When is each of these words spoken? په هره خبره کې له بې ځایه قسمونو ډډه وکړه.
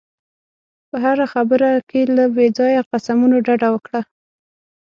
په 0.89 0.95
هره 1.03 1.25
خبره 1.33 1.69
کې 1.89 2.01
له 2.15 2.25
بې 2.35 2.47
ځایه 2.57 2.81
قسمونو 2.91 3.37
ډډه 3.45 3.67
وکړه. 3.71 4.01